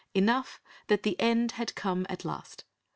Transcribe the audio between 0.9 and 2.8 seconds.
the end had come at last.